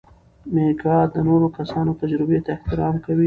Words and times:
میکا 0.53 0.97
د 1.13 1.15
نورو 1.27 1.47
کسانو 1.57 1.91
تجربو 2.01 2.37
ته 2.45 2.49
احترام 2.55 2.95
کوي. 3.03 3.19